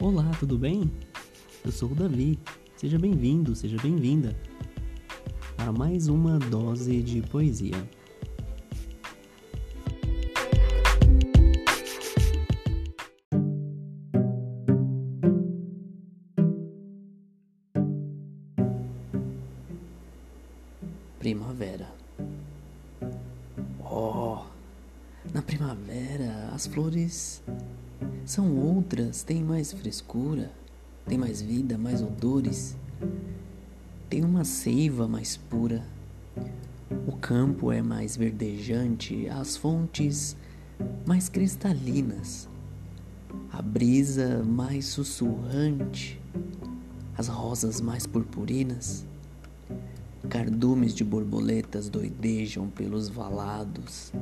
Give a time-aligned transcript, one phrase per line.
[0.00, 0.88] Olá, tudo bem?
[1.64, 2.38] Eu sou o Davi.
[2.76, 4.32] Seja bem-vindo, seja bem-vinda
[5.56, 7.74] para mais uma dose de poesia.
[21.18, 21.88] Primavera.
[23.80, 24.44] Oh,
[25.34, 27.42] na primavera as flores
[28.28, 30.50] são outras, têm mais frescura,
[31.06, 32.76] têm mais vida, mais odores,
[34.10, 35.82] tem uma seiva mais pura.
[37.06, 40.36] O campo é mais verdejante, as fontes
[41.06, 42.46] mais cristalinas,
[43.50, 46.20] a brisa mais sussurrante,
[47.16, 49.06] as rosas mais purpurinas.
[50.28, 54.12] Cardumes de borboletas doidejam pelos valados,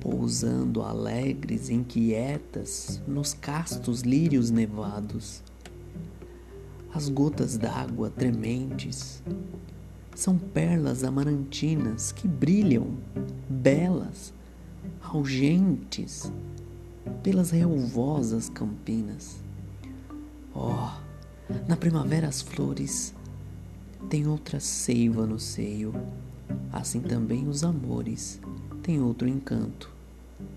[0.00, 5.42] pousando alegres inquietas nos castos lírios nevados.
[6.94, 9.22] As gotas d'água trementes
[10.14, 12.98] são perlas amarantinas que brilham,
[13.48, 14.32] belas,
[15.02, 16.30] algentes,
[17.22, 19.42] pelas relvosas campinas.
[20.54, 20.90] Oh,
[21.66, 23.14] na primavera as flores
[24.10, 25.94] têm outra seiva no seio,
[26.72, 28.40] assim também os amores
[28.82, 29.90] tem outro encanto,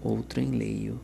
[0.02, 1.00] outro enleio.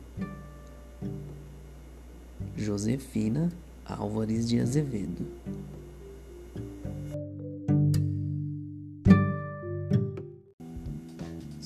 [2.56, 3.50] Josefina
[3.84, 5.26] Álvares de Azevedo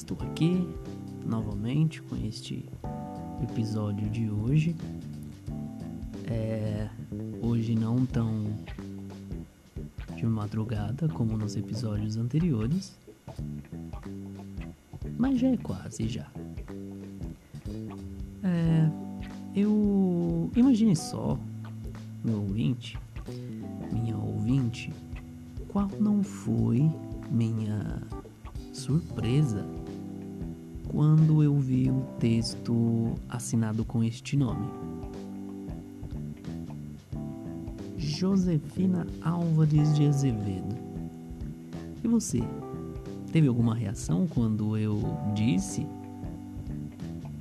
[0.07, 0.69] Estou aqui
[1.25, 2.65] novamente com este
[3.43, 4.77] episódio de hoje.
[6.27, 6.89] É,
[7.43, 8.47] hoje não tão
[10.15, 12.97] de madrugada como nos episódios anteriores,
[15.19, 16.27] mas já é quase já.
[18.43, 18.91] É,
[19.55, 21.39] eu imagine só,
[22.25, 22.99] meu ouvinte,
[23.93, 24.93] minha ouvinte,
[25.69, 26.91] qual não foi
[27.31, 28.03] minha
[28.73, 29.67] surpresa
[30.89, 34.67] quando eu vi o texto assinado com este nome.
[37.99, 40.77] Josefina Álvares de Azevedo.
[42.03, 42.41] E você?
[43.33, 45.01] Teve alguma reação quando eu
[45.35, 45.83] disse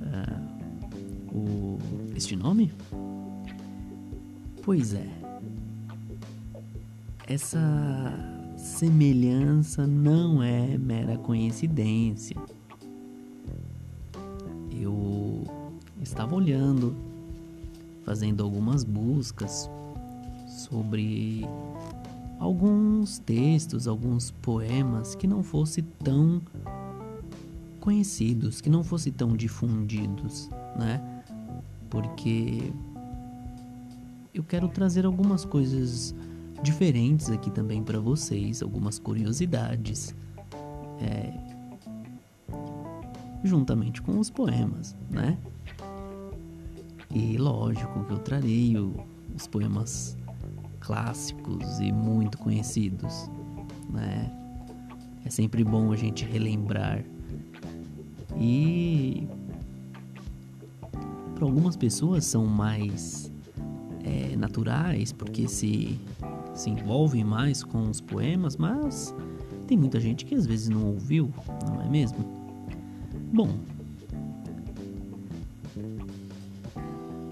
[0.02, 1.78] uh, o,
[2.14, 2.72] este nome?
[4.62, 5.06] Pois é.
[7.26, 7.60] Essa
[8.56, 12.36] semelhança não é mera coincidência.
[14.70, 15.44] Eu
[16.02, 16.94] estava olhando,
[18.04, 19.70] fazendo algumas buscas
[20.48, 21.44] sobre
[22.38, 26.40] alguns textos, alguns poemas que não fossem tão
[27.80, 31.00] conhecidos, que não fossem tão difundidos, né?
[31.88, 32.72] Porque
[34.34, 36.14] eu quero trazer algumas coisas
[36.62, 40.14] diferentes aqui também para vocês, algumas curiosidades,
[41.00, 41.32] é,
[43.44, 45.38] juntamente com os poemas, né?
[47.14, 48.76] E lógico que eu trarei
[49.34, 50.16] os poemas
[50.86, 53.28] clássicos e muito conhecidos,
[53.90, 54.30] né?
[55.24, 57.02] É sempre bom a gente relembrar.
[58.38, 59.26] E
[61.34, 63.32] para algumas pessoas são mais
[64.04, 65.98] é, naturais porque se
[66.54, 69.14] se envolvem mais com os poemas, mas
[69.66, 71.30] tem muita gente que às vezes não ouviu,
[71.68, 72.18] não é mesmo?
[73.30, 73.50] Bom,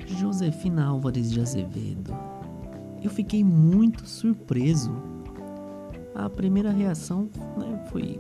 [0.07, 2.34] Josefina Álvares de Azevedo
[3.05, 4.97] eu fiquei muito surpreso.
[6.15, 8.19] A primeira reação né, foi: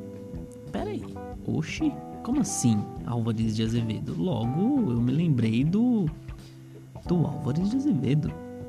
[0.70, 1.02] peraí,
[1.46, 4.14] oxi, como assim Álvares de Azevedo?
[4.16, 6.06] Logo eu me lembrei do,
[7.06, 8.28] do Álvares de Azevedo,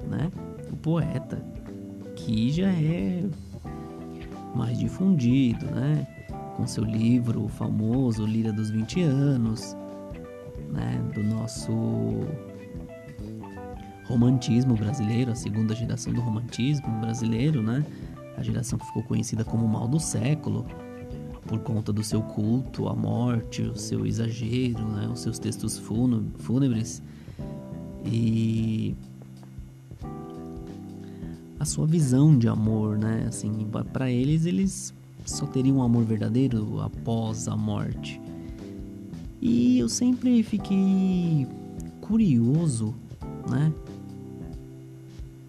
[0.10, 0.32] né?
[0.72, 1.44] O poeta,
[2.16, 3.24] que já é
[4.56, 6.08] mais difundido, né?
[6.56, 9.76] Com seu livro famoso Lira dos 20 anos,
[10.72, 11.02] né?
[11.14, 11.72] Do nosso
[14.08, 17.86] romantismo brasileiro, a segunda geração do romantismo brasileiro, né?
[18.38, 20.66] A geração que ficou conhecida como mal do século,
[21.46, 25.08] por conta do seu culto à morte, o seu exagero, né?
[25.08, 27.02] os seus textos fúnebres
[28.04, 28.96] e
[31.60, 33.26] a sua visão de amor, né?
[33.28, 34.94] Assim, para eles eles
[35.26, 38.22] só teriam um amor verdadeiro após a morte.
[39.42, 41.48] E eu sempre fiquei
[42.02, 42.94] curioso,
[43.50, 43.72] né?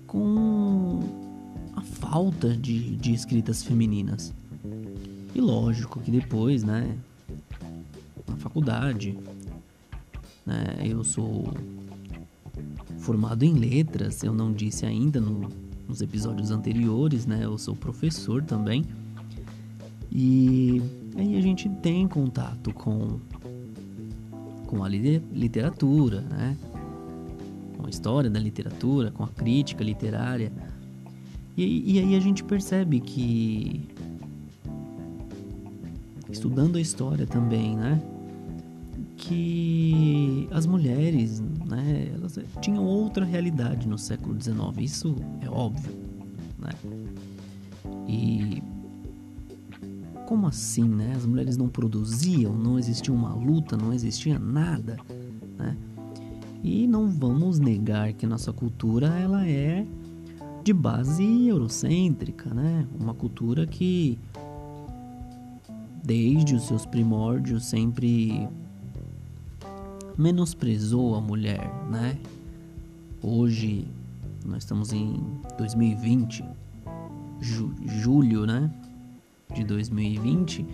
[0.07, 1.01] Com
[1.75, 4.33] a falta de, de escritas femininas.
[5.35, 6.97] E lógico que depois, né,
[8.27, 9.19] na faculdade,
[10.45, 11.53] né, eu sou
[12.99, 15.49] formado em letras, eu não disse ainda no,
[15.87, 17.41] nos episódios anteriores, né?
[17.45, 18.85] Eu sou professor também.
[20.11, 20.83] E
[21.17, 23.21] aí a gente tem contato com
[24.67, 26.57] com a literatura, né?
[27.87, 30.51] Com a história da literatura, com a crítica literária.
[31.57, 33.89] E, e aí a gente percebe que
[36.29, 38.03] estudando a história também, né?
[39.17, 42.11] Que as mulheres, né?
[42.13, 44.57] Elas tinham outra realidade no século XIX.
[44.79, 45.93] Isso é óbvio,
[46.59, 46.71] né?
[48.09, 48.61] E
[50.27, 51.13] como assim, né?
[51.15, 54.97] As mulheres não produziam, não existia uma luta, não existia nada,
[55.57, 55.77] né?
[56.67, 59.87] E não vamos negar que nossa cultura ela é
[60.65, 62.85] de base eurocêntrica, né?
[62.99, 64.19] Uma cultura que
[66.03, 68.49] desde os seus primórdios sempre
[70.19, 72.19] menosprezou a mulher, né?
[73.23, 73.87] Hoje
[74.45, 75.23] nós estamos em
[75.57, 76.45] 2020,
[77.41, 78.69] ju julho, né?
[79.55, 80.67] de 2020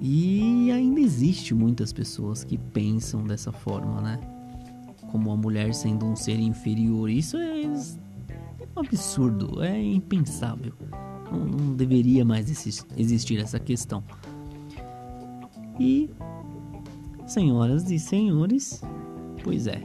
[0.00, 4.39] e ainda existe muitas pessoas que pensam dessa forma, né?
[5.10, 7.10] Como a mulher sendo um ser inferior.
[7.10, 7.68] Isso é, é
[8.76, 10.72] um absurdo, é impensável.
[11.30, 12.50] Não, não deveria mais
[12.96, 14.02] existir essa questão.
[15.78, 16.10] E,
[17.26, 18.82] senhoras e senhores,
[19.42, 19.82] pois é,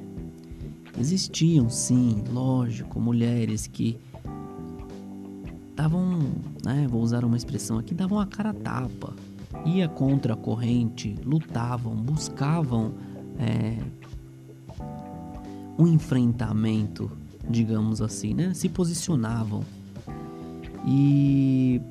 [1.00, 3.98] existiam sim, lógico, mulheres que
[5.76, 6.20] davam,
[6.64, 9.16] né, vou usar uma expressão aqui, davam a cara a tapa,
[9.66, 12.94] ia contra a corrente, lutavam, buscavam
[13.38, 13.78] é,
[15.78, 17.12] um enfrentamento,
[17.50, 19.64] digamos assim, né, se posicionavam.
[20.86, 21.82] E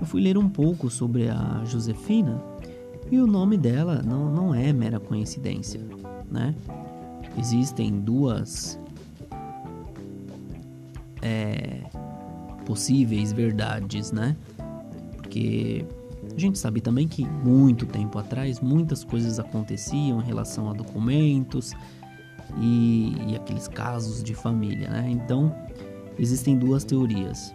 [0.00, 2.42] eu fui ler um pouco sobre a Josefina
[3.10, 5.80] e o nome dela não, não é mera coincidência,
[6.30, 6.54] né?
[7.38, 8.78] Existem duas
[11.22, 11.82] é,
[12.64, 14.36] possíveis verdades, né?
[15.16, 15.84] Porque
[16.34, 21.72] a gente sabe também que muito tempo atrás muitas coisas aconteciam em relação a documentos
[22.58, 25.08] e, e aqueles casos de família, né?
[25.10, 25.54] Então
[26.18, 27.54] existem duas teorias.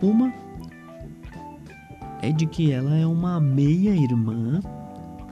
[0.00, 0.32] Uma
[2.22, 4.60] é de que ela é uma meia-irmã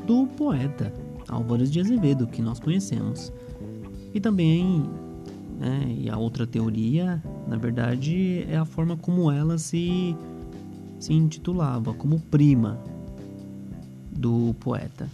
[0.07, 0.93] do poeta
[1.29, 3.33] Álvares de Azevedo, que nós conhecemos.
[4.15, 4.89] E também
[5.59, 5.97] né?
[5.99, 10.17] E a outra teoria, na verdade, é a forma como ela se,
[10.99, 12.79] se intitulava, como prima
[14.11, 15.09] do poeta.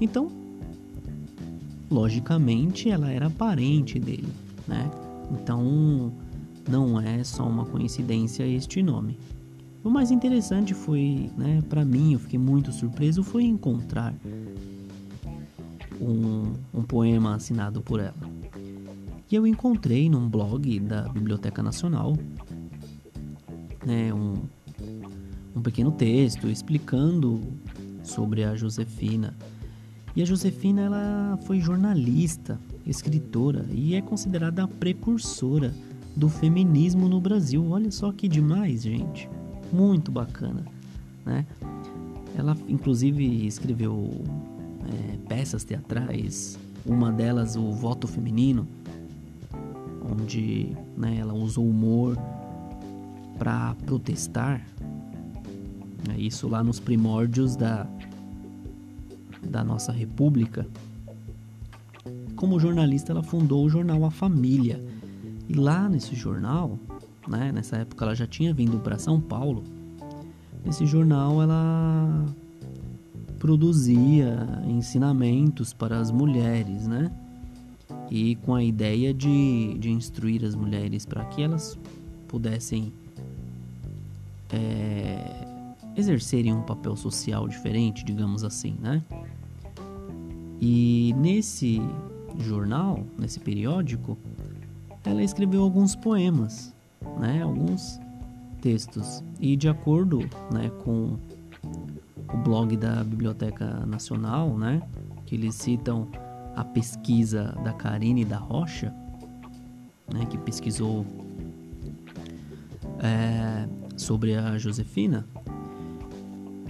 [0.00, 0.30] Então,
[1.90, 4.28] logicamente, ela era parente dele,
[4.66, 4.90] né?
[5.32, 6.12] Então,
[6.68, 9.18] não é só uma coincidência este nome.
[9.82, 14.14] O mais interessante foi, né, para mim, eu fiquei muito surpreso, foi encontrar
[16.00, 18.34] um, um poema assinado por ela
[19.34, 22.16] que eu encontrei num blog da Biblioteca Nacional,
[23.84, 24.42] né, um,
[25.54, 27.40] um pequeno texto explicando
[28.02, 29.34] sobre a Josefina.
[30.16, 35.74] E a Josefina ela foi jornalista, escritora e é considerada a precursora
[36.14, 37.68] do feminismo no Brasil.
[37.70, 39.28] Olha só que demais, gente.
[39.72, 40.64] Muito bacana,
[41.24, 41.44] né?
[42.36, 44.10] Ela inclusive escreveu
[44.88, 48.68] é, peças teatrais, uma delas o Voto Feminino,
[50.10, 52.16] onde né, ela usou o humor
[53.38, 54.64] para protestar.
[56.12, 57.86] É isso lá nos primórdios da,
[59.42, 60.66] da nossa república.
[62.36, 64.84] Como jornalista, ela fundou o jornal A Família.
[65.48, 66.78] E lá nesse jornal,
[67.28, 69.64] né, nessa época ela já tinha vindo para São Paulo.
[70.64, 72.26] Nesse jornal ela
[73.38, 77.10] produzia ensinamentos para as mulheres, né?
[78.10, 81.78] e com a ideia de, de instruir as mulheres para que elas
[82.28, 82.92] pudessem
[84.52, 85.43] é,
[85.96, 89.02] exercerem um papel social diferente, digamos assim, né?
[90.60, 91.80] E nesse
[92.38, 94.16] jornal, nesse periódico,
[95.04, 96.74] ela escreveu alguns poemas,
[97.20, 97.42] né?
[97.42, 98.00] Alguns
[98.64, 100.20] textos e de acordo,
[100.50, 101.18] né, com
[102.32, 104.80] o blog da Biblioteca Nacional, né,
[105.26, 106.08] que eles citam
[106.56, 108.90] a pesquisa da Karine da Rocha,
[110.10, 111.04] né, que pesquisou
[113.00, 115.26] é, sobre a Josefina.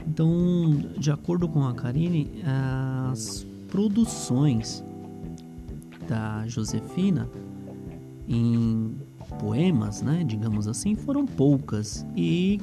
[0.06, 2.30] Então, de acordo com a Karine,
[3.12, 4.84] as produções
[6.08, 7.28] da Josefina
[8.28, 8.94] em
[9.38, 12.60] poemas, né, digamos assim, foram poucas e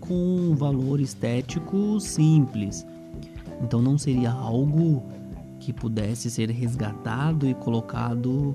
[0.00, 2.86] com valor estético simples.
[3.62, 5.02] Então não seria algo
[5.60, 8.54] que pudesse ser resgatado e colocado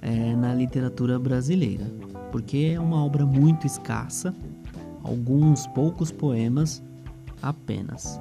[0.00, 1.84] é, na literatura brasileira,
[2.30, 4.34] porque é uma obra muito escassa,
[5.02, 6.82] alguns poucos poemas
[7.42, 8.20] apenas,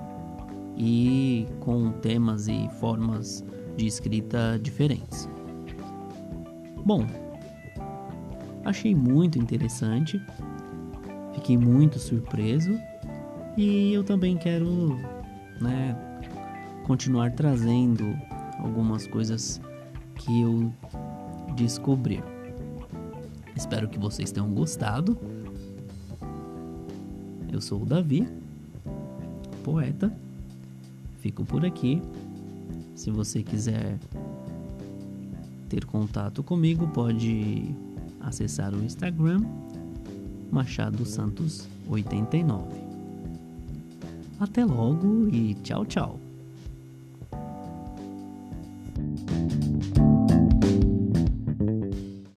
[0.77, 3.43] e com temas e formas
[3.75, 5.27] de escrita diferentes.
[6.85, 7.05] Bom,
[8.63, 10.21] achei muito interessante,
[11.33, 12.79] fiquei muito surpreso
[13.57, 14.99] e eu também quero,
[15.59, 15.95] né,
[16.85, 18.15] continuar trazendo
[18.59, 19.59] algumas coisas
[20.15, 20.71] que eu
[21.55, 22.23] descobri.
[23.55, 25.17] Espero que vocês tenham gostado.
[27.51, 28.27] Eu sou o Davi,
[29.67, 30.09] poeta.
[31.19, 32.01] Fico por aqui.
[32.95, 33.99] Se você quiser
[35.67, 37.75] ter contato comigo, pode
[38.21, 39.41] acessar o Instagram
[40.49, 42.65] Machado Santos 89.
[44.39, 46.26] Até logo e tchau, tchau.